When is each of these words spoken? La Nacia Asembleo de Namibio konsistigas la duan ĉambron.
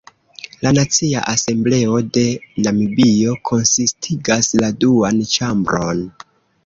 La 0.67 0.69
Nacia 0.75 1.19
Asembleo 1.33 1.99
de 2.17 2.23
Namibio 2.67 3.37
konsistigas 3.51 4.51
la 4.63 4.75
duan 4.85 5.25
ĉambron. 5.35 6.03